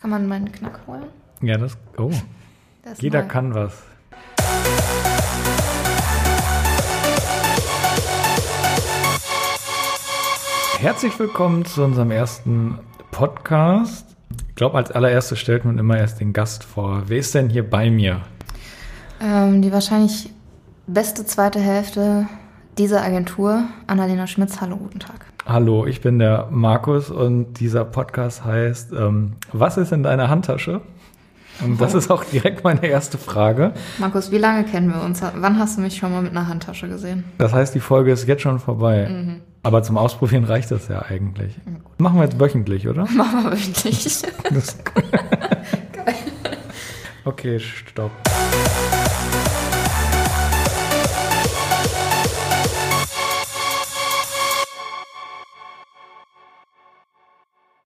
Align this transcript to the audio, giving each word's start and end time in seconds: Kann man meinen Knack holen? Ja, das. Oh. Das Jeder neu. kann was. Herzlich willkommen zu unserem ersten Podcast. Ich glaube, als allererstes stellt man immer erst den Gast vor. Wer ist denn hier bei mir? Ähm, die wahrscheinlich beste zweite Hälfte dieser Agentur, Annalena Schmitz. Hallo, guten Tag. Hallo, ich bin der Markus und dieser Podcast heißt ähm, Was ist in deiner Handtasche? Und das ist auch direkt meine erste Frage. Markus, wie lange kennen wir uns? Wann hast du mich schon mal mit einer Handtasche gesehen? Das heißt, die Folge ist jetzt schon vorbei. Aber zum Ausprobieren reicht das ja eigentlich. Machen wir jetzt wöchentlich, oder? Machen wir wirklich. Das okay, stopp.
Kann 0.00 0.08
man 0.08 0.26
meinen 0.26 0.50
Knack 0.50 0.80
holen? 0.86 1.04
Ja, 1.42 1.58
das. 1.58 1.76
Oh. 1.98 2.10
Das 2.82 3.02
Jeder 3.02 3.20
neu. 3.20 3.28
kann 3.28 3.54
was. 3.54 3.82
Herzlich 10.78 11.18
willkommen 11.18 11.66
zu 11.66 11.84
unserem 11.84 12.10
ersten 12.10 12.78
Podcast. 13.10 14.16
Ich 14.48 14.54
glaube, 14.54 14.78
als 14.78 14.90
allererstes 14.90 15.38
stellt 15.38 15.66
man 15.66 15.76
immer 15.76 15.98
erst 15.98 16.18
den 16.20 16.32
Gast 16.32 16.64
vor. 16.64 17.02
Wer 17.08 17.18
ist 17.18 17.34
denn 17.34 17.50
hier 17.50 17.68
bei 17.68 17.90
mir? 17.90 18.22
Ähm, 19.20 19.60
die 19.60 19.70
wahrscheinlich 19.70 20.30
beste 20.86 21.26
zweite 21.26 21.60
Hälfte 21.60 22.26
dieser 22.78 23.02
Agentur, 23.02 23.64
Annalena 23.86 24.26
Schmitz. 24.26 24.62
Hallo, 24.62 24.78
guten 24.78 25.00
Tag. 25.00 25.26
Hallo, 25.52 25.84
ich 25.84 26.00
bin 26.00 26.20
der 26.20 26.46
Markus 26.52 27.10
und 27.10 27.54
dieser 27.54 27.84
Podcast 27.84 28.44
heißt 28.44 28.92
ähm, 28.92 29.32
Was 29.52 29.78
ist 29.78 29.90
in 29.90 30.04
deiner 30.04 30.28
Handtasche? 30.28 30.80
Und 31.60 31.80
das 31.80 31.94
ist 31.94 32.08
auch 32.08 32.22
direkt 32.22 32.62
meine 32.62 32.86
erste 32.86 33.18
Frage. 33.18 33.72
Markus, 33.98 34.30
wie 34.30 34.38
lange 34.38 34.62
kennen 34.62 34.94
wir 34.94 35.02
uns? 35.02 35.20
Wann 35.20 35.58
hast 35.58 35.76
du 35.76 35.80
mich 35.80 35.96
schon 35.96 36.12
mal 36.12 36.22
mit 36.22 36.30
einer 36.30 36.46
Handtasche 36.46 36.88
gesehen? 36.88 37.24
Das 37.38 37.52
heißt, 37.52 37.74
die 37.74 37.80
Folge 37.80 38.12
ist 38.12 38.28
jetzt 38.28 38.42
schon 38.42 38.60
vorbei. 38.60 39.40
Aber 39.64 39.82
zum 39.82 39.98
Ausprobieren 39.98 40.44
reicht 40.44 40.70
das 40.70 40.86
ja 40.86 41.02
eigentlich. 41.02 41.56
Machen 41.98 42.18
wir 42.18 42.26
jetzt 42.26 42.38
wöchentlich, 42.38 42.86
oder? 42.86 43.06
Machen 43.10 43.42
wir 43.42 43.50
wirklich. 43.50 44.22
Das 44.54 44.78
okay, 47.24 47.58
stopp. 47.58 48.12